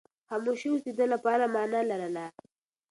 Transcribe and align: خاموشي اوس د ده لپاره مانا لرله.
خاموشي 0.29 0.67
اوس 0.71 0.81
د 0.85 0.89
ده 0.97 1.05
لپاره 1.13 1.43
مانا 1.53 1.81
لرله. 1.89 2.25